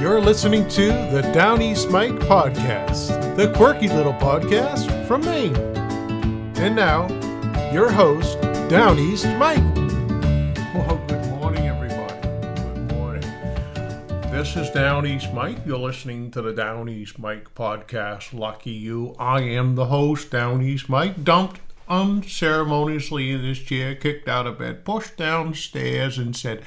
[0.00, 5.54] You're listening to the Down East Mike podcast, the quirky little podcast from Maine.
[6.56, 7.06] And now,
[7.70, 8.40] your host,
[8.70, 9.62] Down East Mike.
[10.74, 12.14] Well, good morning, everybody.
[12.22, 13.30] Good morning.
[14.32, 15.58] This is Down East Mike.
[15.66, 18.32] You're listening to the Down East Mike podcast.
[18.32, 19.14] Lucky you.
[19.18, 21.60] I am the host, Down East Mike, dumped
[21.90, 26.62] unceremoniously in his chair, kicked out of bed, pushed downstairs, and said,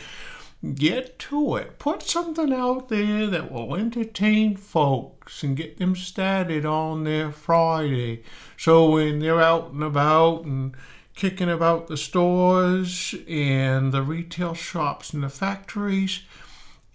[0.64, 1.78] Get to it.
[1.78, 8.24] Put something out there that will entertain folks and get them started on their Friday.
[8.56, 10.74] So when they're out and about and
[11.16, 16.22] kicking about the stores and the retail shops and the factories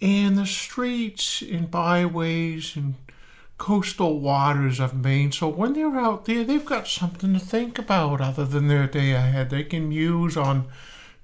[0.01, 2.95] and the streets and byways and
[3.59, 5.31] coastal waters of Maine.
[5.31, 9.11] So when they're out there, they've got something to think about other than their day
[9.11, 9.51] ahead.
[9.51, 10.67] They can muse on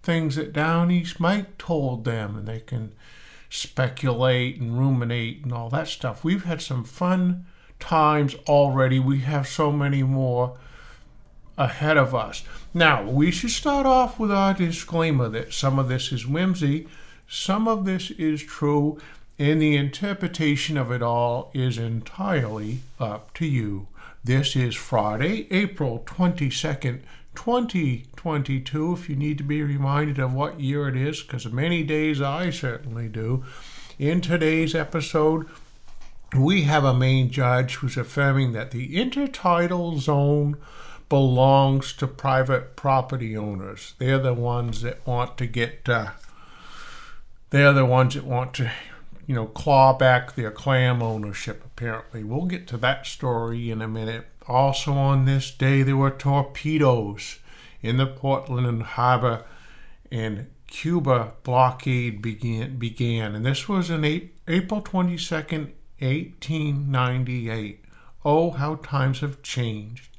[0.05, 2.93] things that Down East Mike told them, and they can
[3.49, 6.23] speculate and ruminate and all that stuff.
[6.23, 7.45] We've had some fun
[7.79, 8.99] times already.
[8.99, 10.57] We have so many more
[11.57, 12.43] ahead of us.
[12.73, 16.87] Now, we should start off with our disclaimer that some of this is whimsy,
[17.27, 18.99] some of this is true,
[19.39, 23.87] and the interpretation of it all is entirely up to you.
[24.23, 27.01] This is Friday, April 22nd,
[27.35, 28.93] 2022.
[28.93, 32.49] If you need to be reminded of what year it is, because many days I
[32.49, 33.43] certainly do.
[33.99, 35.47] In today's episode,
[36.35, 40.57] we have a Maine judge who's affirming that the intertidal zone
[41.07, 43.93] belongs to private property owners.
[43.99, 46.11] They're the ones that want to get, uh,
[47.51, 48.71] they're the ones that want to,
[49.27, 52.23] you know, claw back their clam ownership, apparently.
[52.23, 54.25] We'll get to that story in a minute.
[54.47, 57.39] Also, on this day, there were torpedoes
[57.81, 59.43] in the Portland Harbor,
[60.11, 62.77] and Cuba blockade began.
[62.77, 64.03] began and this was in
[64.47, 67.83] April 22nd, 1898.
[68.23, 70.09] Oh, how times have changed.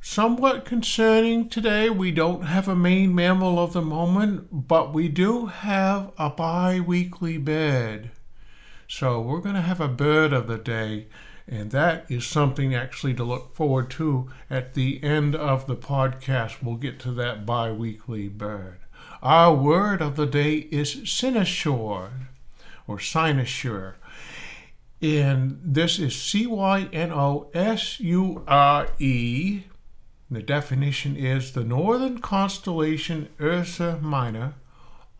[0.00, 5.46] Somewhat concerning today, we don't have a Maine mammal of the moment, but we do
[5.46, 8.10] have a bi weekly bird.
[8.86, 11.08] So we're going to have a bird of the day.
[11.48, 16.62] And that is something actually to look forward to at the end of the podcast.
[16.62, 18.78] We'll get to that bi weekly bird.
[19.22, 22.10] Our word of the day is cynosure
[22.88, 23.94] or cynosure.
[25.00, 29.62] And this is C Y N O S U R E.
[30.28, 34.54] The definition is the northern constellation Ursa Minor,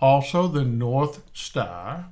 [0.00, 2.06] also the North Star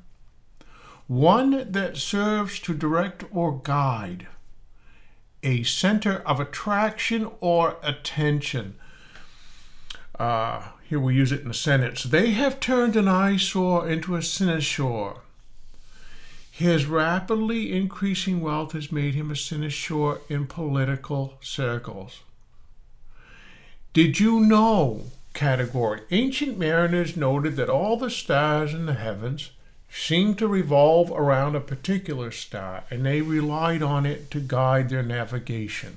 [1.07, 4.27] one that serves to direct or guide,
[5.43, 8.77] a center of attraction or attention.
[10.19, 12.05] Uh, here we use it in a sentence.
[12.05, 15.19] They have turned an eyesore into a cynosure.
[16.51, 22.21] His rapidly increasing wealth has made him a cynosure in political circles.
[23.93, 25.07] Did you know?
[25.35, 29.51] Category Ancient mariners noted that all the stars in the heavens
[29.97, 35.05] seemed to revolve around a particular star, and they relied on it to guide their
[35.05, 35.97] navigation.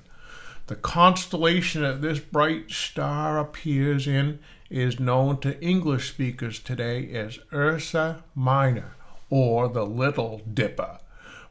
[0.67, 7.39] The constellation that this bright star appears in is known to English speakers today as
[7.51, 8.93] Ursa Minor
[9.31, 10.99] or the Little Dipper,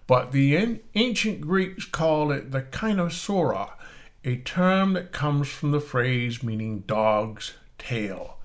[0.07, 3.71] but the ancient Greeks called it the Kynosura,
[4.25, 8.36] a term that comes from the phrase meaning dog's tail.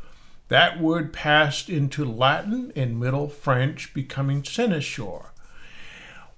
[0.52, 5.30] That word passed into Latin and Middle French, becoming cynosure.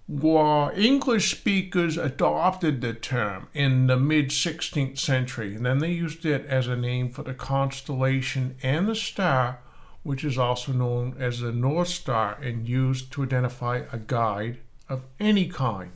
[0.05, 6.27] While English speakers adopted the term in the mid 16th century, and then they used
[6.27, 9.61] it as a name for the constellation and the star,
[10.03, 14.59] which is also known as the North Star and used to identify a guide
[14.89, 15.93] of any kind.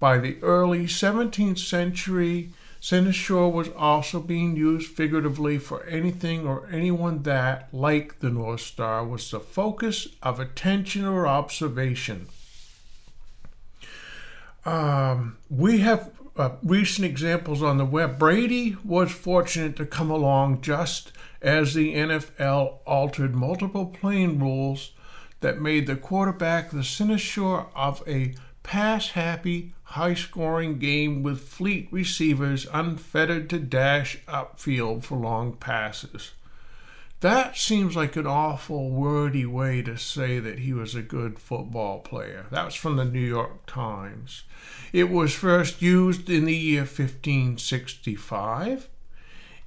[0.00, 2.48] By the early 17th century,
[2.82, 9.06] Cynosure was also being used figuratively for anything or anyone that, like the North Star,
[9.06, 12.26] was the focus of attention or observation.
[14.64, 18.18] Um, we have uh, recent examples on the web.
[18.18, 24.90] Brady was fortunate to come along just as the NFL altered multiple playing rules
[25.38, 28.34] that made the quarterback the cynosure of a
[28.64, 36.32] pass happy, high scoring game with fleet receivers unfettered to dash upfield for long passes.
[37.20, 42.00] That seems like an awful wordy way to say that he was a good football
[42.00, 42.46] player.
[42.50, 44.44] That was from the New York Times.
[44.94, 48.88] It was first used in the year 1565,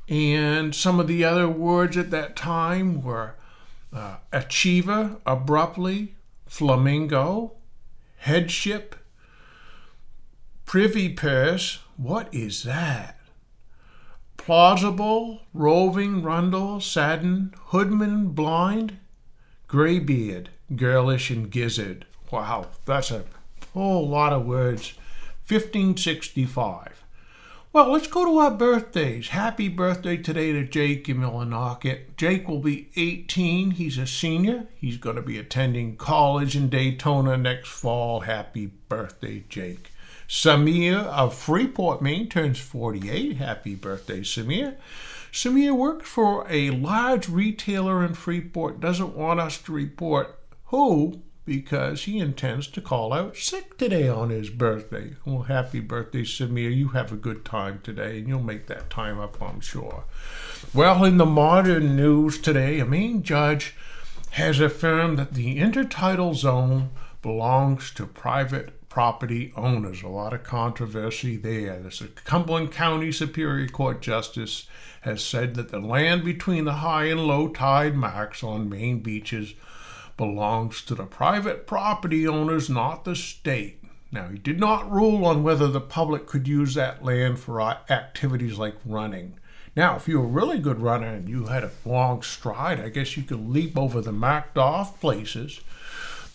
[0.10, 3.36] and some of the other words at that time were
[3.94, 6.16] uh, achiever, abruptly,
[6.48, 7.51] flamingo,
[8.18, 8.95] headship,
[10.75, 11.80] privy purse.
[11.95, 13.18] What is that?
[14.36, 18.98] Plausible, roving, rundle, sadden, hoodman, blind,
[19.69, 22.06] graybeard, girlish, and gizzard.
[22.30, 23.24] Wow, that's a
[23.74, 24.95] whole lot of words.
[25.48, 27.06] 1565.
[27.71, 29.30] Well, let's go to our birthdays.
[29.30, 32.18] Happy birthday today to Jake in Millinocket.
[32.18, 33.71] Jake will be 18.
[33.71, 34.68] He's a senior.
[34.75, 38.21] He's going to be attending college in Daytona next fall.
[38.21, 39.94] Happy birthday, Jake.
[40.27, 43.38] Samir of Freeport, Maine turns 48.
[43.38, 44.75] Happy birthday, Samir.
[45.31, 52.06] Samir works for a large retailer in Freeport, doesn't want us to report who, because
[52.06, 55.13] he intends to call out sick today on his birthday.
[55.25, 56.75] Well, happy birthday, Samir.
[56.75, 60.06] You have a good time today, and you'll make that time up, I'm sure.
[60.74, 63.75] Well, in the modern news today, a Maine judge
[64.31, 66.89] has affirmed that the intertidal zone
[67.21, 70.03] belongs to private property owners.
[70.03, 71.80] A lot of controversy there.
[71.80, 74.68] The Cumberland County Superior Court Justice
[75.01, 79.53] has said that the land between the high and low tide marks on Maine beaches
[80.15, 83.83] belongs to the private property owners, not the state.
[84.13, 88.57] Now, he did not rule on whether the public could use that land for activities
[88.57, 89.38] like running.
[89.75, 93.18] Now, if you're a really good runner and you had a long stride, I guess
[93.18, 95.59] you could leap over the marked off places.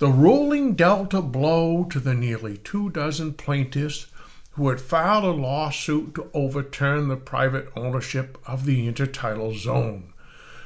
[0.01, 4.07] The ruling dealt a blow to the nearly two dozen plaintiffs
[4.53, 10.15] who had filed a lawsuit to overturn the private ownership of the intertidal zone.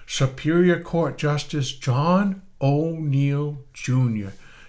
[0.06, 4.28] Superior Court Justice John O'Neill Jr.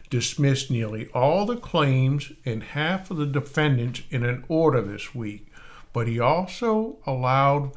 [0.09, 5.45] dismissed nearly all the claims and half of the defendants in an order this week,
[5.93, 7.71] but he also allowed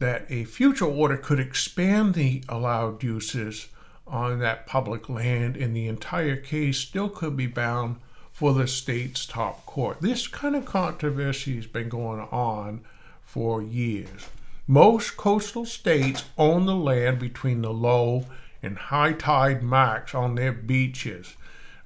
[0.00, 3.68] that a future order could expand the allowed uses
[4.06, 7.96] on that public land, and the entire case still could be bound
[8.32, 10.00] for the state's top court.
[10.00, 12.82] This kind of controversy has been going on
[13.22, 14.28] for years.
[14.66, 18.26] Most coastal states own the land between the low
[18.62, 21.36] and high tide marks on their beaches.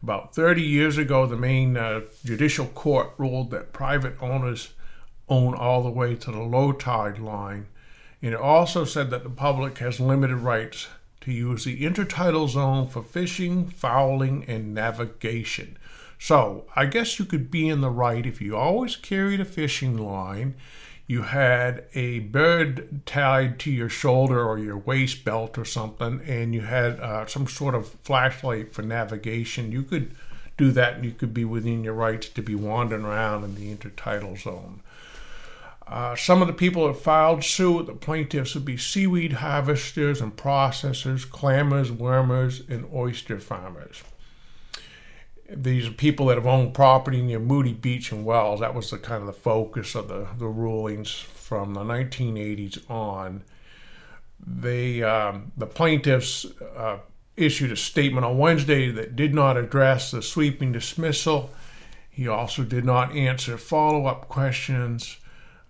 [0.03, 4.75] About 30 years ago, the Maine uh, Judicial Court ruled that private owners
[5.29, 7.67] own all the way to the low tide line.
[8.23, 10.89] And it also said that the public has limited rights
[11.27, 15.77] to use the intertidal zone for fishing, fowling, and navigation.
[16.19, 19.99] So I guess you could be in the right if you always carried a fishing
[19.99, 20.55] line
[21.07, 26.53] you had a bird tied to your shoulder or your waist belt or something, and
[26.53, 30.15] you had uh, some sort of flashlight for navigation, you could
[30.57, 33.73] do that and you could be within your rights to be wandering around in the
[33.73, 34.81] intertidal zone.
[35.87, 40.37] Uh, some of the people that filed suit, the plaintiffs would be seaweed harvesters and
[40.37, 44.03] processors, clammers, wormers, and oyster farmers
[45.49, 48.61] these are people that have owned property near Moody Beach and Wells.
[48.61, 53.45] That was the kind of the focus of the, the rulings from the 1980s on.
[54.45, 56.47] They um, the plaintiffs
[56.77, 56.99] uh,
[57.37, 61.51] issued a statement on Wednesday that did not address the sweeping dismissal.
[62.11, 65.19] He also did not answer follow-up questions.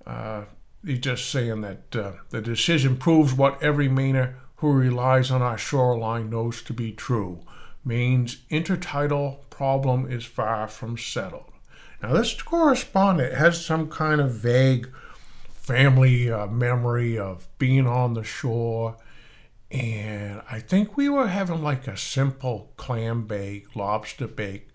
[0.06, 0.44] Uh,
[0.84, 5.58] he's just saying that uh, the decision proves what every Mainer who relies on our
[5.58, 7.40] shoreline knows to be true.
[7.84, 11.52] Maine's intertidal problem is far from settled.
[12.02, 14.90] Now, this correspondent has some kind of vague
[15.52, 18.96] family uh, memory of being on the shore,
[19.70, 24.68] and I think we were having like a simple clam bake, lobster bake.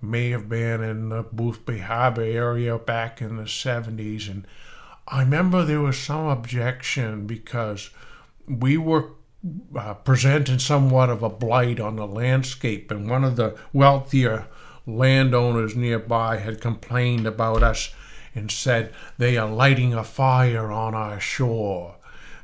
[0.00, 4.46] May have been in the Boothbay Harbor area back in the 70s, and
[5.08, 7.90] I remember there was some objection because
[8.46, 9.10] we were
[9.76, 14.46] uh, presenting somewhat of a blight on the landscape, and one of the wealthier
[14.86, 17.94] landowners nearby had complained about us
[18.34, 21.96] and said they are lighting a fire on our shore.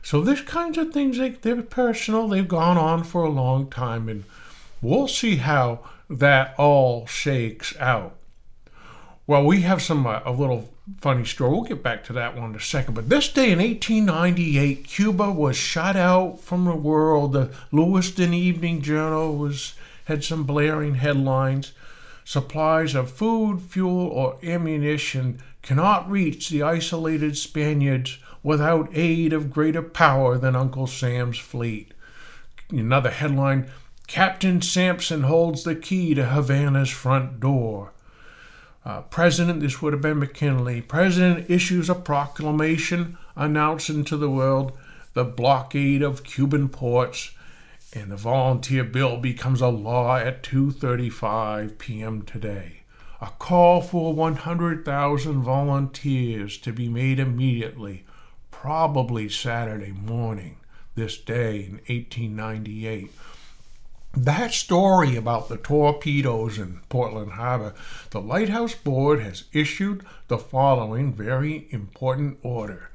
[0.03, 2.29] So these kinds of things, they, they're personal.
[2.29, 4.25] They've gone on for a long time, and
[4.81, 8.17] we'll see how that all shakes out.
[9.27, 11.51] Well, we have some uh, a little funny story.
[11.51, 12.95] We'll get back to that one in a second.
[12.95, 17.33] But this day in 1898, Cuba was shut out from the world.
[17.33, 21.73] The Lewiston Evening Journal was had some blaring headlines.
[22.25, 29.83] Supplies of food, fuel, or ammunition cannot reach the isolated Spaniards without aid of greater
[29.83, 31.93] power than Uncle Sam's fleet.
[32.71, 33.71] Another headline
[34.07, 37.93] Captain Sampson holds the key to Havana's front door.
[38.89, 44.73] Uh, president, this would have been McKinley, President issues a proclamation announcing to the world
[45.13, 47.33] the blockade of Cuban ports
[47.93, 52.23] and the volunteer bill becomes a law at 2:35 p.m.
[52.23, 52.81] today.
[53.21, 58.07] A call for 100,000 volunteers to be made immediately,
[58.51, 60.57] probably Saturday morning,
[60.95, 63.11] this day in 1898.
[64.17, 67.75] That story about the torpedoes in Portland Harbor,
[68.11, 72.91] the Lighthouse Board has issued the following very important order.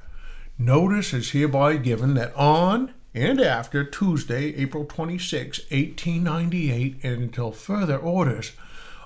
[0.58, 7.96] Notice is hereby given that on and after Tuesday, April 26, 1898, and until further
[7.96, 8.52] orders,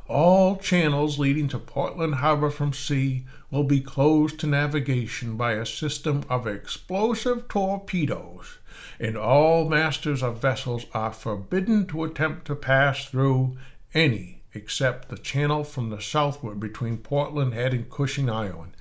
[0.08, 5.66] all channels leading to Portland Harbor from sea will be closed to navigation by a
[5.66, 8.57] system of explosive torpedoes,
[9.00, 13.56] and all masters of vessels are forbidden to attempt to pass through
[13.94, 18.72] any except the channel from the southward between Portland Head and Cushing Island.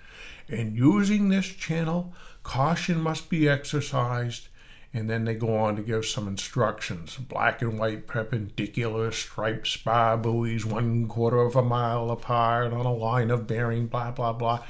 [0.47, 4.47] In using this channel, caution must be exercised
[4.93, 10.17] and then they go on to give some instructions black and white perpendicular striped spar
[10.17, 14.63] buoys one quarter of a mile apart on a line of bearing blah blah blah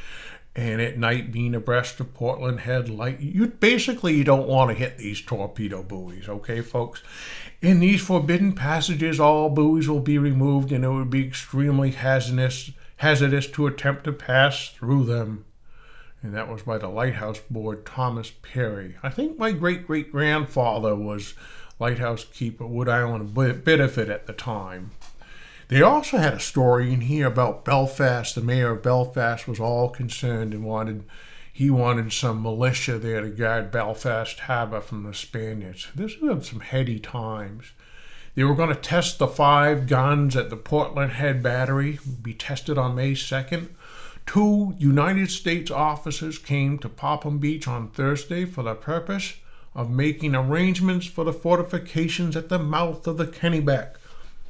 [0.57, 4.75] and at night being abreast of portland head light you basically you don't want to
[4.75, 7.01] hit these torpedo buoys okay folks
[7.61, 12.71] in these forbidden passages all buoys will be removed and it would be extremely hazardous
[12.97, 15.45] hazardous to attempt to pass through them
[16.23, 18.95] and that was by the lighthouse board Thomas Perry.
[19.03, 21.35] I think my great great grandfather was
[21.79, 24.91] lighthouse keeper Wood Island Biddeford at the time.
[25.69, 28.33] They also had a story in here about Belfast.
[28.33, 31.03] The mayor of Belfast was all concerned and wanted
[31.51, 35.87] he wanted some militia there to guard Belfast Harbor from the Spaniards.
[35.95, 37.71] This was some heady times.
[38.35, 42.77] They were going to test the five guns at the Portland Head Battery, be tested
[42.77, 43.69] on May 2nd.
[44.27, 49.37] Two United States officers came to Popham Beach on Thursday for the purpose
[49.73, 53.95] of making arrangements for the fortifications at the mouth of the Kennebec.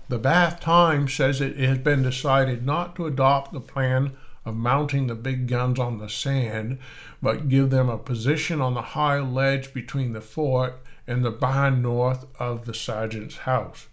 [0.10, 4.14] The Bath Times says it has been decided not to adopt the plan
[4.46, 6.80] of mounting the big guns on the sand,
[7.22, 11.82] but give them a position on the high ledge between the fort and the barn
[11.82, 13.88] north of the sergeant's house.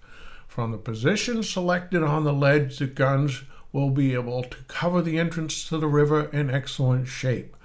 [0.47, 3.43] From the position selected on the ledge, the guns
[3.73, 7.57] will be able to cover the entrance to the river in excellent shape.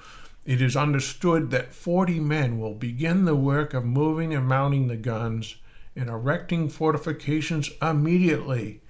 [0.44, 4.98] It is understood that 40 men will begin the work of moving and mounting the
[4.98, 5.58] guns
[6.00, 8.82] and erecting fortifications immediately.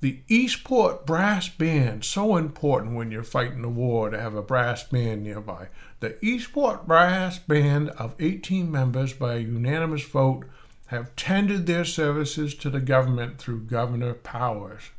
[0.00, 4.84] The Eastport Brass Band, so important when you're fighting a war to have a brass
[4.84, 5.68] band nearby.
[6.00, 10.44] The Eastport Brass Band of 18 members by a unanimous vote
[10.86, 14.90] have tendered their services to the government through Governor Powers.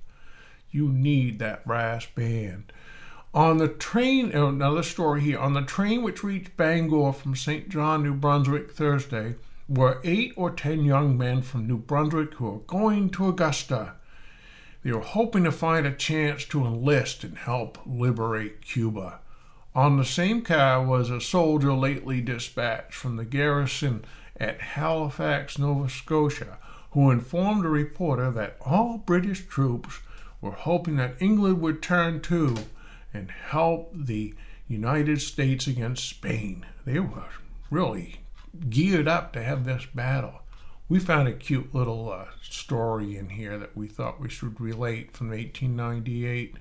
[0.71, 2.71] You need that brass band.
[3.33, 5.39] On the train, oh, another story here.
[5.39, 7.69] On the train which reached Bangor from St.
[7.69, 9.35] John, New Brunswick, Thursday,
[9.69, 13.93] were eight or ten young men from New Brunswick who were going to Augusta.
[14.83, 19.19] They were hoping to find a chance to enlist and help liberate Cuba.
[19.75, 24.03] On the same car was a soldier lately dispatched from the garrison
[24.37, 26.57] at Halifax, Nova Scotia,
[26.91, 29.99] who informed a reporter that all British troops
[30.41, 32.55] were hoping that England would turn to
[33.13, 34.33] and help the
[34.67, 36.65] United States against Spain.
[36.85, 37.29] They were
[37.69, 38.21] really
[38.69, 40.41] geared up to have this battle.
[40.87, 45.15] We found a cute little uh, story in here that we thought we should relate
[45.15, 46.55] from 1898.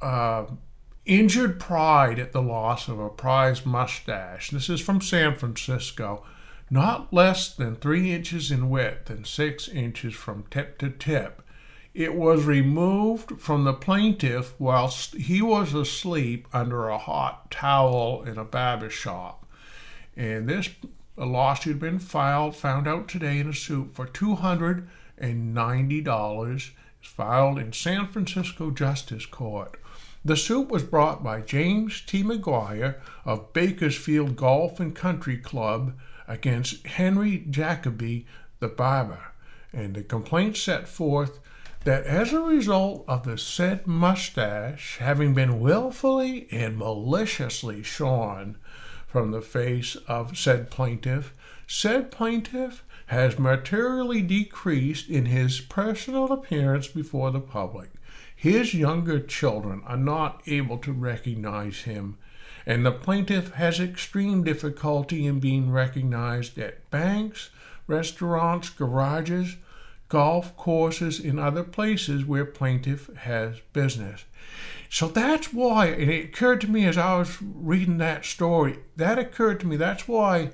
[0.00, 0.46] Uh,
[1.04, 4.50] injured pride at the loss of a prized mustache.
[4.50, 6.24] This is from San Francisco.
[6.70, 11.42] Not less than three inches in width and six inches from tip to tip
[11.96, 18.36] it was removed from the plaintiff whilst he was asleep under a hot towel in
[18.36, 19.45] a barber shop.
[20.16, 20.70] And this
[21.16, 26.70] lawsuit had been filed, found out today in a suit for $290.
[27.00, 29.80] It's filed in San Francisco Justice Court.
[30.24, 32.24] The suit was brought by James T.
[32.24, 35.94] McGuire of Bakersfield Golf and Country Club
[36.26, 38.26] against Henry Jacoby,
[38.58, 39.32] the barber.
[39.72, 41.38] And the complaint set forth
[41.84, 48.56] that as a result of the said mustache having been wilfully and maliciously shorn
[49.16, 51.32] from the face of said plaintiff,
[51.66, 57.88] said plaintiff has materially decreased in his personal appearance before the public.
[58.36, 62.18] His younger children are not able to recognize him,
[62.66, 67.48] and the plaintiff has extreme difficulty in being recognized at banks,
[67.86, 69.56] restaurants, garages,
[70.10, 74.26] golf courses, and other places where plaintiff has business.
[74.88, 79.18] So that's why, and it occurred to me as I was reading that story, that
[79.18, 80.50] occurred to me, that's why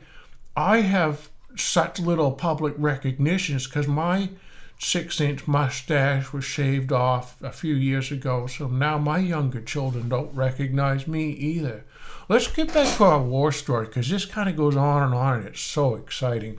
[0.56, 4.30] I have such little public recognition because my
[4.78, 10.08] six inch mustache was shaved off a few years ago, so now my younger children
[10.08, 11.84] don't recognize me either.
[12.28, 15.38] Let's get back to our war story because this kind of goes on and on
[15.38, 16.58] and it's so exciting.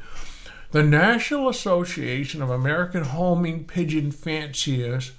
[0.72, 5.12] The National Association of American Homing Pigeon Fanciers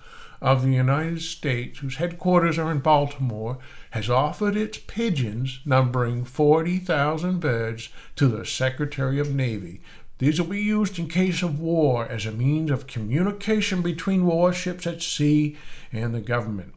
[0.44, 3.56] of the United States, whose headquarters are in Baltimore,
[3.92, 9.80] has offered its pigeons, numbering 40,000 birds, to the Secretary of Navy.
[10.18, 14.86] These will be used in case of war as a means of communication between warships
[14.86, 15.56] at sea
[15.90, 16.74] and the government.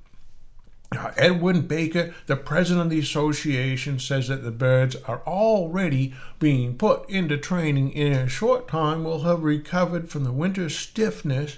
[0.93, 6.77] Uh, Edwin Baker, the president of the association, says that the birds are already being
[6.77, 11.57] put into training and in a short time will have recovered from the winter stiffness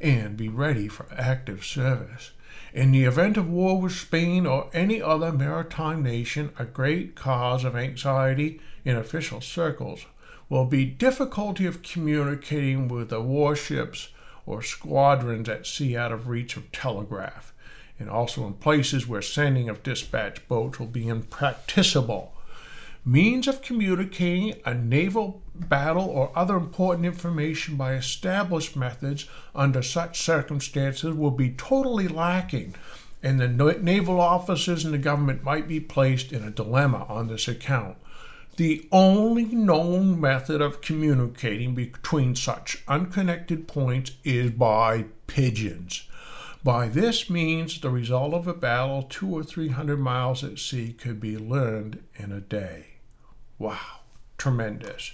[0.00, 2.32] and be ready for active service.
[2.72, 7.64] In the event of war with Spain or any other maritime nation, a great cause
[7.64, 10.06] of anxiety in official circles
[10.48, 14.08] will be difficulty of communicating with the warships
[14.46, 17.52] or squadrons at sea out of reach of telegraph
[17.98, 22.32] and also in places where sending of dispatch boats will be impracticable.
[23.08, 29.24] Means of communicating a naval battle or other important information by established methods
[29.54, 32.74] under such circumstances will be totally lacking,
[33.22, 37.48] and the naval officers in the government might be placed in a dilemma on this
[37.48, 37.96] account.
[38.56, 46.06] The only known method of communicating between such unconnected points is by pigeons.
[46.62, 50.92] By this means, the result of a battle two or three hundred miles at sea
[50.92, 52.84] could be learned in a day.
[53.58, 53.78] Wow,
[54.36, 55.12] tremendous.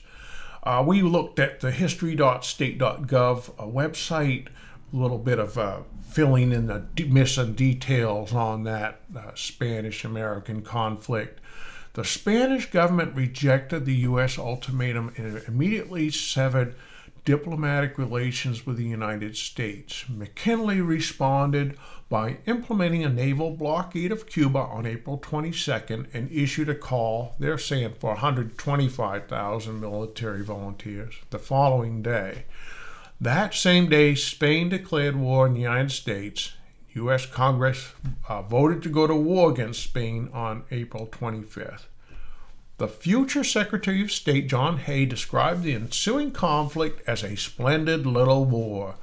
[0.62, 4.48] Uh, we looked at the history.state.gov uh, website,
[4.92, 10.04] a little bit of uh, filling in the de- missing details on that uh, Spanish
[10.04, 11.40] American conflict.
[11.94, 14.38] The Spanish government rejected the U.S.
[14.38, 16.74] ultimatum and immediately severed
[17.24, 20.04] diplomatic relations with the United States.
[20.08, 21.76] McKinley responded
[22.08, 27.58] by implementing a naval blockade of Cuba on April 22nd and issued a call, they're
[27.58, 32.44] saying, for 125,000 military volunteers the following day.
[33.20, 36.52] That same day, Spain declared war on the United States.
[36.94, 37.26] U.S.
[37.26, 37.92] Congress
[38.28, 41.86] uh, voted to go to war against Spain on April 25th.
[42.76, 48.44] The future Secretary of State John Hay described the ensuing conflict as a splendid little
[48.44, 48.96] war.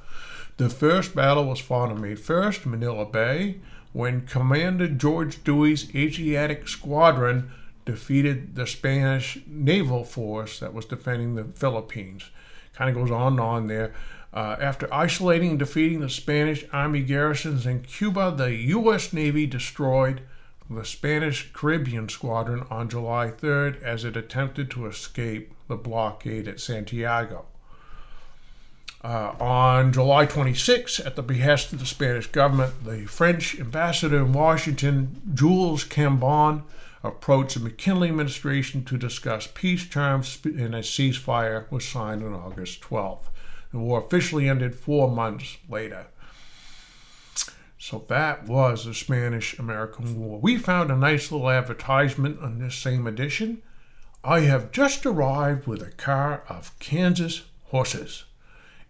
[0.58, 3.60] The first battle was fought on May 1st, Manila Bay,
[3.92, 7.50] when Commander George Dewey's Asiatic Squadron
[7.84, 12.30] defeated the Spanish naval force that was defending the Philippines.
[12.74, 13.92] Kind of goes on and on there.
[14.32, 19.12] Uh, after isolating and defeating the Spanish army garrisons in Cuba, the U.S.
[19.12, 20.22] Navy destroyed
[20.70, 26.60] the Spanish Caribbean Squadron on July 3rd as it attempted to escape the blockade at
[26.60, 27.46] Santiago.
[29.04, 34.32] Uh, on July 26, at the behest of the Spanish government, the French ambassador in
[34.32, 36.62] Washington, Jules Cambon,
[37.02, 42.80] approached the McKinley administration to discuss peace terms, and a ceasefire was signed on August
[42.82, 43.24] 12th.
[43.72, 46.06] The war officially ended four months later.
[47.78, 50.38] So that was the Spanish American War.
[50.38, 53.62] We found a nice little advertisement on this same edition.
[54.22, 58.24] I have just arrived with a car of Kansas horses.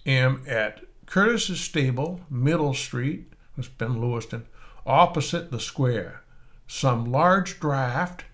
[0.06, 4.46] Am at Curtis's Stable, Middle Street, that's Ben Lewiston,
[4.86, 6.22] opposite the square.
[6.66, 8.24] Some large draft,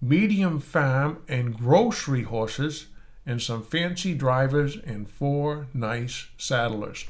[0.00, 2.88] medium farm, and grocery horses,
[3.24, 7.06] and some fancy drivers and four nice saddlers.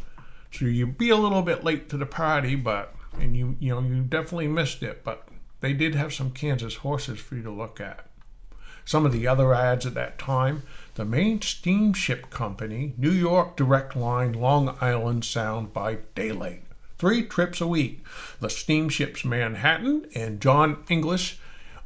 [0.52, 3.80] So you'd be a little bit late to the party, but and you you know
[3.80, 5.28] you definitely missed it, but
[5.60, 8.06] they did have some Kansas horses for you to look at.
[8.84, 10.62] Some of the other ads at that time,
[10.94, 16.62] the Maine steamship company, New York Direct Line, Long Island Sound by Daylight.
[16.98, 18.04] Three trips a week.
[18.40, 21.38] The steamships Manhattan and John English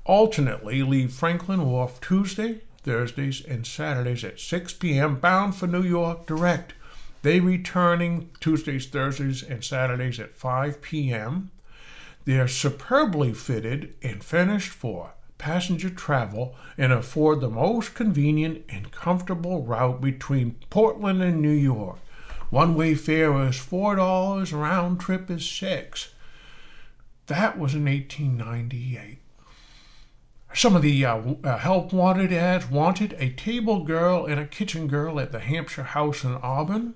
[0.05, 5.17] alternately leave Franklin Wharf Tuesday, Thursdays, and Saturdays at 6 p.m.
[5.17, 6.75] bound for New York Direct.
[7.23, 11.51] They returning Tuesdays, Thursdays, and Saturdays at 5 p.m.
[12.27, 18.93] They are superbly fitted and finished for passenger travel and afford the most convenient and
[18.93, 21.99] comfortable route between Portland and New York.
[22.51, 26.13] One way fare is $4, round trip is 6
[27.27, 29.19] That was in 1898.
[30.55, 34.89] Some of the uh, uh, help wanted ads wanted a table girl and a kitchen
[34.89, 36.95] girl at the Hampshire House in Auburn.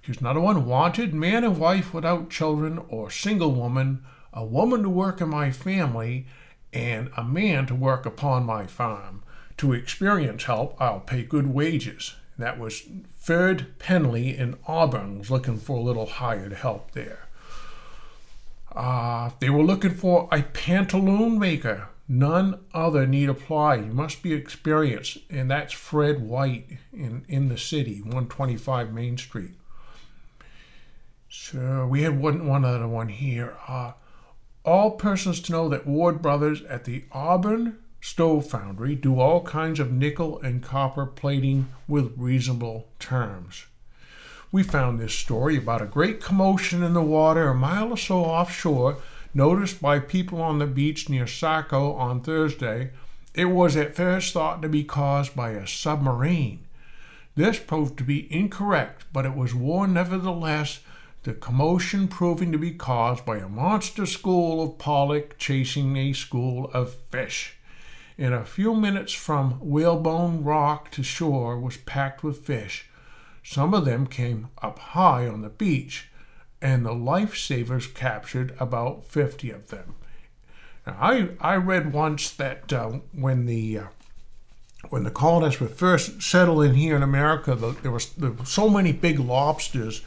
[0.00, 4.88] Here's another one wanted man and wife without children or single woman, a woman to
[4.88, 6.26] work in my family,
[6.74, 9.22] and a man to work upon my farm.
[9.58, 12.14] To experience help, I'll pay good wages.
[12.36, 12.82] That was
[13.16, 17.28] Ferd Penley in Auburn was looking for a little hired help there.
[18.74, 21.88] Uh, they were looking for a pantaloon maker.
[22.08, 23.76] None other need apply.
[23.76, 29.52] You must be experienced, and that's Fred White in, in the city, 125 Main Street.
[31.30, 33.56] So we had one, one other one here.
[33.66, 33.92] Uh,
[34.64, 39.78] all persons to know that Ward Brothers at the Auburn Stove Foundry do all kinds
[39.78, 43.66] of nickel and copper plating with reasonable terms.
[44.50, 48.24] We found this story about a great commotion in the water a mile or so
[48.24, 48.98] offshore,
[49.34, 52.90] noticed by people on the beach near Saco on Thursday.
[53.34, 56.60] It was at first thought to be caused by a submarine.
[57.34, 60.78] This proved to be incorrect, but it was warned nevertheless
[61.24, 66.70] the commotion proving to be caused by a monster school of pollock chasing a school
[66.74, 67.56] of fish.
[68.18, 72.90] In a few minutes from Whalebone Rock to shore was packed with fish.
[73.42, 76.10] Some of them came up high on the beach,
[76.60, 79.94] and the lifesavers captured about 50 of them.
[80.86, 83.84] Now, I, I read once that uh, when the uh,
[84.90, 88.44] when the colonists were first settled in here in America, the, there, was, there were
[88.44, 90.02] so many big lobsters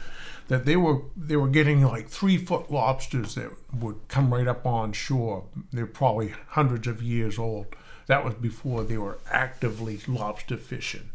[0.48, 4.66] that they were they were getting like three foot lobsters that would come right up
[4.66, 5.44] on shore.
[5.72, 7.66] They're probably hundreds of years old.
[8.06, 11.10] That was before they were actively lobster fishing.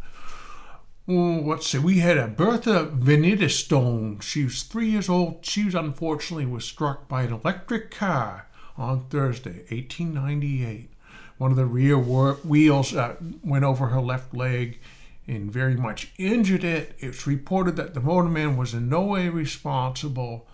[1.06, 1.80] Well, let's see.
[1.80, 4.20] We had a Bertha Stone.
[4.22, 5.46] She was three years old.
[5.46, 10.92] She was unfortunately was struck by an electric car on Thursday, 1898.
[11.38, 14.80] One of the rear wheels uh, went over her left leg
[15.28, 16.96] and very much injured it.
[17.00, 20.48] It's reported that the motorman was in no way responsible.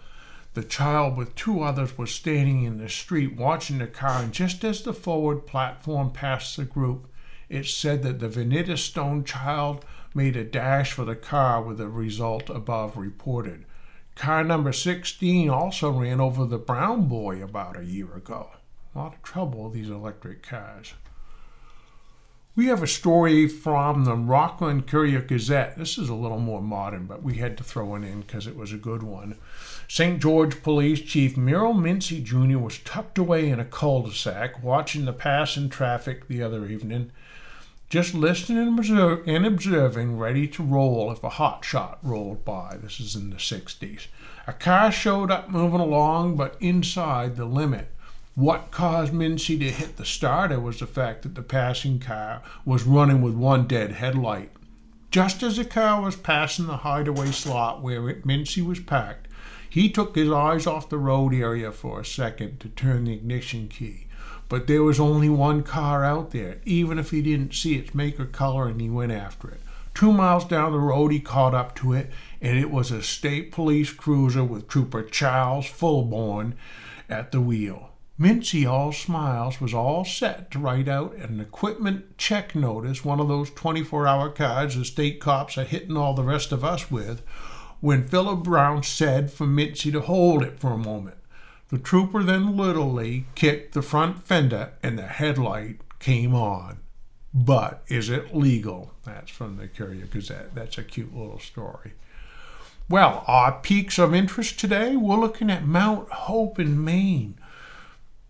[0.54, 4.64] The child, with two others, was standing in the street watching the car, and just
[4.64, 7.08] as the forward platform passed the group,
[7.50, 11.88] it said that the Veneta Stone child made a dash for the car with the
[11.88, 13.66] result above reported.
[14.16, 18.52] Car number 16 also ran over the brown boy about a year ago.
[18.94, 20.94] A lot of trouble, these electric cars.
[22.60, 25.78] We have a story from the Rockland Courier Gazette.
[25.78, 28.58] This is a little more modern, but we had to throw it in because it
[28.58, 29.38] was a good one.
[29.88, 30.22] St.
[30.22, 32.58] George Police Chief Merrill Mincy Jr.
[32.58, 37.14] was tucked away in a cul de sac watching the passing traffic the other evening,
[37.90, 38.78] just listening
[39.26, 42.76] and, observing, ready to roll if a hot shot rolled by.
[42.76, 44.08] This is in the 60s.
[44.48, 47.88] A car showed up moving along, but inside the limit.
[48.40, 52.86] What caused Mincy to hit the starter was the fact that the passing car was
[52.86, 54.52] running with one dead headlight.
[55.12, 59.28] Just as the car was passing the hideaway slot where Mincy was parked,
[59.70, 63.68] he took his eyes off the road area for a second to turn the ignition
[63.68, 64.08] key.
[64.48, 68.22] But there was only one car out there, even if he didn't see its make
[68.22, 69.60] or color, and he went after it.
[69.94, 73.52] Two miles down the road, he caught up to it, and it was a state
[73.52, 76.54] police cruiser with Trooper Charles Fulborn
[77.10, 77.89] at the wheel.
[78.20, 83.30] Mincy, all smiles, was all set to write out an equipment check notice, one of
[83.30, 87.22] those 24 hour cards the state cops are hitting all the rest of us with,
[87.80, 91.16] when Philip Brown said for Mincy to hold it for a moment.
[91.70, 96.80] The trooper then literally kicked the front fender and the headlight came on.
[97.34, 98.96] But is it legal?
[99.06, 100.56] That's from the Courier Gazette.
[100.56, 101.94] That's a cute little story.
[102.90, 107.39] Well, our peaks of interest today, we're looking at Mount Hope in Maine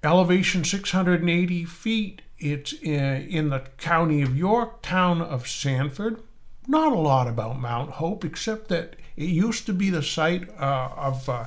[0.04, 2.22] elevation 680 feet.
[2.38, 6.22] It's in, the county of York, town of Sanford.
[6.68, 10.90] Not a lot about Mount Hope, except that it used to be the site uh,
[10.96, 11.46] of uh,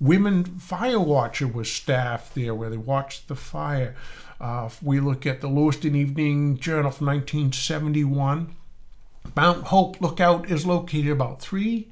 [0.00, 3.94] women fire watcher was staffed there where they watched the fire.
[4.40, 8.56] Uh, we look at the Lewiston Evening Journal from 1971.
[9.36, 11.88] Mount Hope Lookout is located about three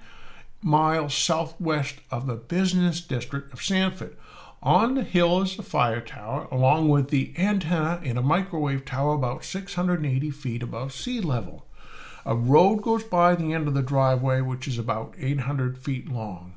[0.61, 4.17] miles southwest of the business district of Sanford.
[4.65, 9.15] On the hill is the fire tower, along with the antenna and a microwave tower
[9.15, 11.67] about 680 feet above sea level.
[12.25, 16.55] A road goes by the end of the driveway, which is about 800 feet long.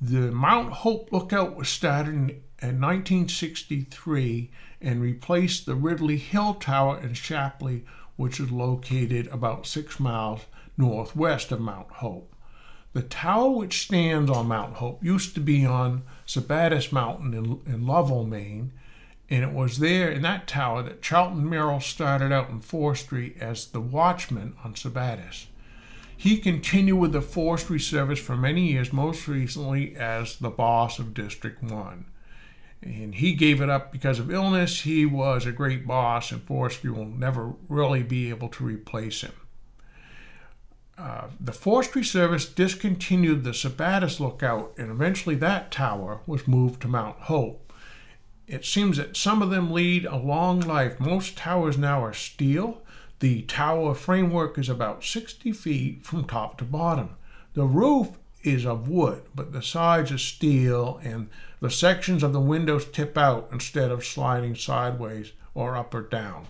[0.00, 2.30] The Mount Hope Lookout was started in,
[2.62, 7.80] in 1963 and replaced the Ridley Hill Tower in Shapleigh,
[8.14, 10.42] which is located about six miles
[10.76, 12.33] northwest of Mount Hope.
[12.94, 17.86] The tower which stands on Mount Hope used to be on Sabattus Mountain in, in
[17.86, 18.72] Lovell, Maine,
[19.28, 23.66] and it was there in that tower that Charlton Merrill started out in forestry as
[23.66, 25.46] the watchman on Sabattus.
[26.16, 31.14] He continued with the forestry service for many years, most recently as the boss of
[31.14, 32.04] District 1.
[32.80, 34.82] and he gave it up because of illness.
[34.82, 39.32] He was a great boss, and forestry will never really be able to replace him.
[40.96, 46.88] Uh, the Forestry Service discontinued the Sabattus Lookout, and eventually that tower was moved to
[46.88, 47.72] Mount Hope.
[48.46, 51.00] It seems that some of them lead a long life.
[51.00, 52.82] Most towers now are steel.
[53.20, 57.16] The tower framework is about 60 feet from top to bottom.
[57.54, 61.28] The roof is of wood, but the sides are steel, and
[61.60, 66.46] the sections of the windows tip out instead of sliding sideways or up or down.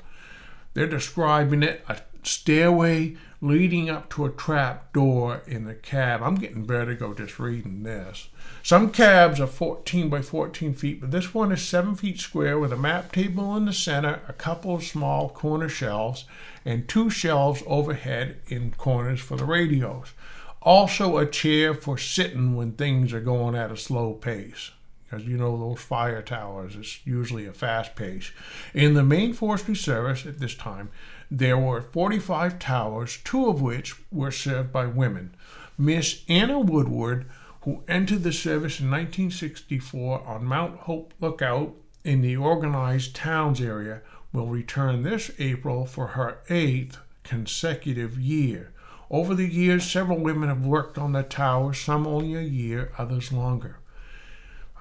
[0.74, 6.22] They're describing it a stairway leading up to a trap door in the cab.
[6.22, 8.28] I'm getting vertigo just reading this.
[8.62, 12.72] Some cabs are 14 by 14 feet, but this one is 7 feet square with
[12.72, 16.24] a map table in the center, a couple of small corner shelves,
[16.64, 20.14] and two shelves overhead in corners for the radios.
[20.62, 24.70] Also, a chair for sitting when things are going at a slow pace
[25.04, 28.32] because you know those fire towers it's usually a fast pace
[28.72, 30.90] in the Maine forestry service at this time
[31.30, 35.34] there were 45 towers, two of which were served by women.
[35.76, 37.26] Miss Anna Woodward,
[37.62, 44.02] who entered the service in 1964 on Mount Hope Lookout in the organized towns area,
[44.32, 48.72] will return this April for her eighth consecutive year.
[49.10, 53.32] Over the years, several women have worked on the tower, some only a year, others
[53.32, 53.78] longer.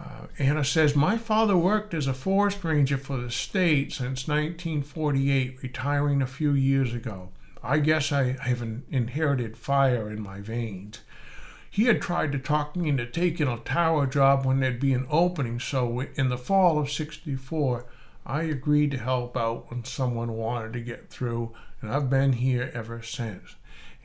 [0.03, 5.63] Uh, Anna says, My father worked as a forest ranger for the state since 1948,
[5.63, 7.29] retiring a few years ago.
[7.63, 10.99] I guess I have an inherited fire in my veins.
[11.69, 15.07] He had tried to talk me into taking a tower job when there'd be an
[15.09, 17.85] opening, so in the fall of 64,
[18.25, 22.69] I agreed to help out when someone wanted to get through, and I've been here
[22.73, 23.55] ever since.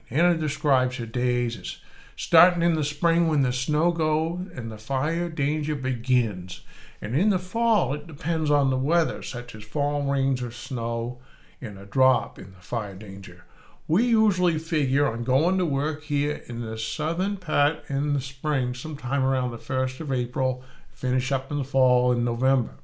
[0.09, 1.79] And Anna describes her days as
[2.19, 6.63] starting in the spring when the snow goes and the fire danger begins.
[7.01, 11.21] And in the fall, it depends on the weather, such as fall rains or snow,
[11.61, 13.45] and a drop in the fire danger.
[13.87, 18.75] We usually figure on going to work here in the southern part in the spring,
[18.75, 22.75] sometime around the 1st of April, finish up in the fall in November.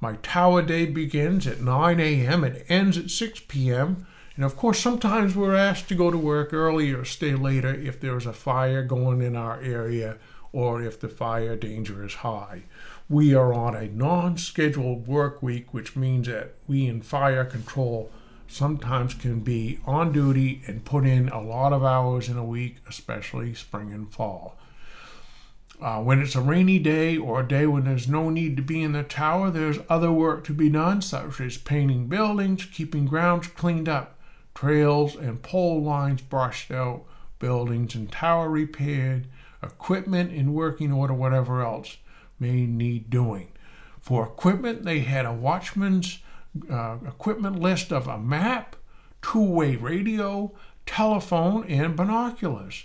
[0.00, 2.42] My tower day begins at 9 a.m.
[2.42, 4.06] and ends at 6 p.m.
[4.36, 8.00] And of course, sometimes we're asked to go to work early or stay later if
[8.00, 10.16] there's a fire going in our area
[10.52, 12.62] or if the fire danger is high.
[13.08, 18.10] We are on a non scheduled work week, which means that we in fire control
[18.48, 22.76] sometimes can be on duty and put in a lot of hours in a week,
[22.88, 24.56] especially spring and fall.
[25.80, 28.82] Uh, when it's a rainy day or a day when there's no need to be
[28.82, 33.48] in the tower, there's other work to be done, such as painting buildings, keeping grounds
[33.48, 34.16] cleaned up,
[34.54, 37.04] trails and pole lines brushed out,
[37.38, 39.26] buildings and tower repaired,
[39.62, 41.96] equipment in working order, whatever else
[42.38, 43.48] may need doing.
[44.00, 46.18] For equipment, they had a watchman's
[46.70, 48.76] uh, equipment list of a map,
[49.22, 50.52] two way radio,
[50.86, 52.84] telephone, and binoculars.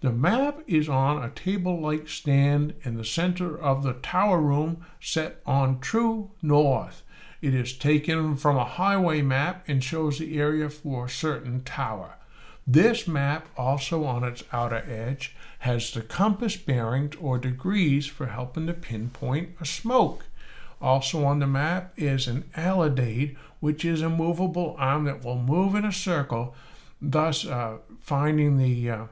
[0.00, 4.84] The map is on a table like stand in the center of the tower room
[5.00, 7.02] set on true north.
[7.40, 12.14] It is taken from a highway map and shows the area for a certain tower.
[12.66, 18.66] This map, also on its outer edge, has the compass bearings or degrees for helping
[18.66, 20.24] to pinpoint a smoke.
[20.80, 25.74] Also on the map is an alidade, which is a movable arm that will move
[25.74, 26.54] in a circle,
[27.00, 29.04] thus uh, finding the uh,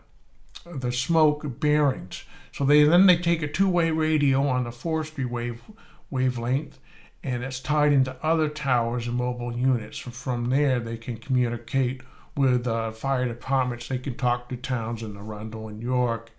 [0.67, 2.25] the smoke bearings.
[2.53, 5.63] So they then they take a two-way radio on the forestry wave
[6.11, 6.79] wavelength
[7.27, 9.99] and it's tied into other towers and mobile units.
[9.99, 12.03] From there, they can communicate
[12.37, 13.89] with uh, fire departments.
[13.89, 16.31] They can talk to towns in Arundel and York.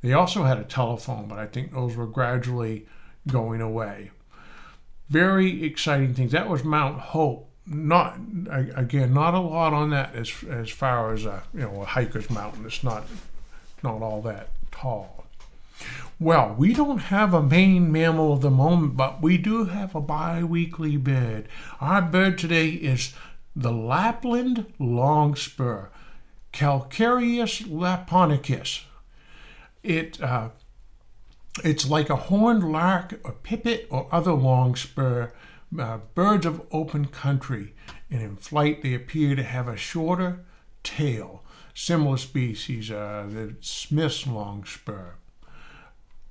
[0.00, 2.86] They also had a telephone, but I think those were gradually
[3.28, 4.10] going away.
[5.10, 6.32] Very exciting things.
[6.32, 7.50] That was Mount Hope.
[7.66, 8.18] Not
[8.50, 12.28] again, not a lot on that as as far as a you know a hiker's
[12.28, 12.64] mountain.
[12.66, 13.04] It's not
[13.84, 15.26] not all that tall.
[16.22, 20.00] Well, we don't have a Maine mammal of the moment, but we do have a
[20.00, 21.48] bi-weekly bird.
[21.80, 23.12] Our bird today is
[23.56, 25.88] the Lapland longspur,
[26.52, 28.84] Calcarius lapponicus.
[29.82, 30.50] It uh,
[31.64, 35.32] it's like a horned lark, a pipit, or other longspur,
[35.76, 37.74] uh, birds of open country,
[38.12, 40.44] and in flight they appear to have a shorter
[40.84, 41.42] tail.
[41.74, 45.14] Similar species, uh, the Smith's longspur.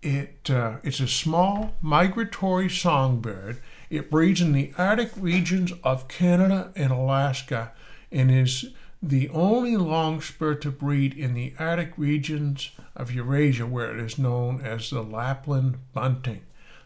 [0.01, 3.61] It, uh, it's a small migratory songbird.
[3.89, 7.73] It breeds in the Arctic regions of Canada and Alaska
[8.11, 14.03] and is the only longspur to breed in the Arctic regions of Eurasia, where it
[14.03, 16.41] is known as the Lapland bunting.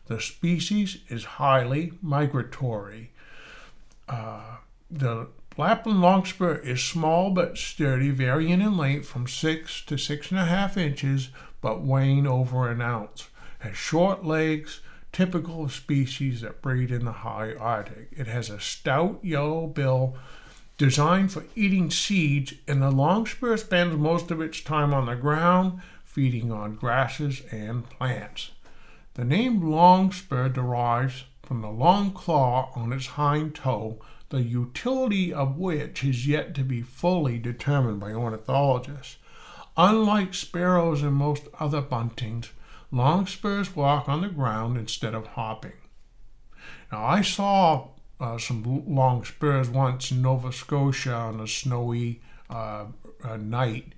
[0.08, 3.12] The species is highly migratory.
[4.08, 4.58] Uh,
[4.89, 10.39] the Lapland longspur is small but sturdy, varying in length from six to six and
[10.39, 11.30] a half inches,
[11.65, 13.28] but weighing over an ounce.
[13.58, 18.10] Has short legs, typical of species that breed in the high Arctic.
[18.12, 20.15] It has a stout yellow bill
[20.78, 25.82] designed for eating seeds, and the longspur spends most of its time on the ground,
[26.04, 28.51] feeding on grasses and plants.
[29.15, 33.99] The name longspur derives from the long claw on its hind toe
[34.30, 39.17] the utility of which is yet to be fully determined by ornithologists.
[39.77, 42.49] Unlike sparrows and most other buntings,
[42.91, 45.73] longspurs walk on the ground instead of hopping.
[46.91, 52.85] Now, I saw uh, some longspurs once in Nova Scotia on a snowy uh,
[53.23, 53.93] uh, night,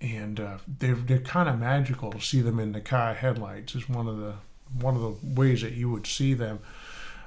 [0.00, 3.74] and uh, they're, they're kind of magical to see them in the car headlights.
[3.74, 4.34] Is one of the
[4.78, 6.58] one of the ways that you would see them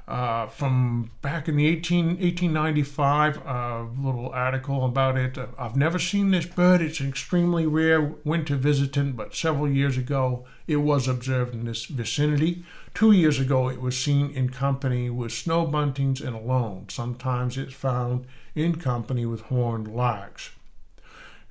[0.07, 5.37] uh, from back in the 18, 1895, a little article about it.
[5.59, 6.81] I've never seen this bird.
[6.81, 11.85] It's an extremely rare winter visitant, but several years ago it was observed in this
[11.85, 12.63] vicinity.
[12.93, 16.85] Two years ago it was seen in company with snow buntings and alone.
[16.87, 20.51] Sometimes it's found in company with horned larks.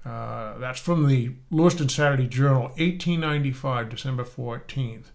[0.03, 5.07] Uh, that's from the Lewiston Saturday Journal, 1895, December 14th.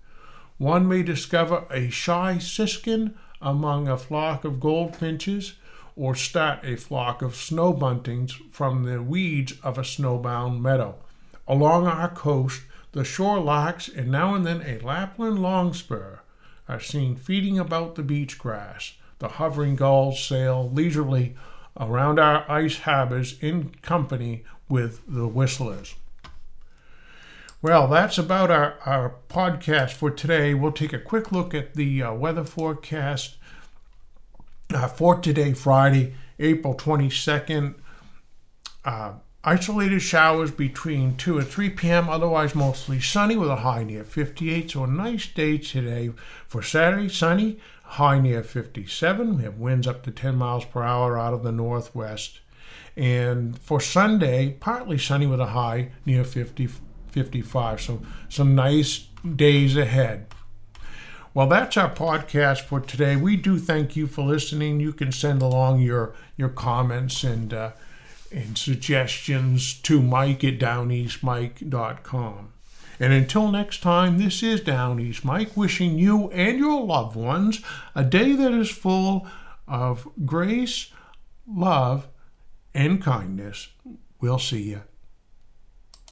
[0.58, 5.56] One may discover a shy siskin among a flock of goldfinches
[5.95, 10.95] or start a flock of snow buntings from the weeds of a snowbound meadow.
[11.47, 12.62] Along our coast,
[12.93, 16.19] the shore larks and now and then a Lapland longspur
[16.67, 18.93] are seen feeding about the beach grass.
[19.19, 21.36] The hovering gulls sail leisurely
[21.80, 25.95] around our ice harbors in company with the whistlers.
[27.63, 30.56] Well, that's about our, our podcast for today.
[30.56, 33.36] We'll take a quick look at the uh, weather forecast
[34.74, 37.76] uh, for today, Friday, April 22nd.
[38.84, 44.04] Uh, isolated showers between 2 and 3 p.m., otherwise mostly sunny with a high near
[44.04, 44.71] 58.
[44.71, 46.10] So, a nice day today.
[46.47, 49.38] For Saturday, sunny, high near 57.
[49.38, 52.39] We have winds up to 10 miles per hour out of the northwest.
[52.97, 56.69] And for Sunday, partly sunny with a high near 50.
[57.12, 57.82] 55.
[57.82, 60.28] So, some nice days ahead.
[61.34, 63.15] Well, that's our podcast for today.
[63.15, 64.82] We do thank you for listening.
[64.82, 67.71] You can send along your your comments and uh,
[68.32, 72.54] and suggestions to Mike at downeastmike.com.
[73.00, 77.62] And until next time, this is Down East Mike wishing you and your loved ones
[77.95, 79.26] a day that is full
[79.67, 80.91] of grace,
[81.47, 82.08] love,
[82.76, 83.69] and kindness.
[84.19, 84.82] We'll see you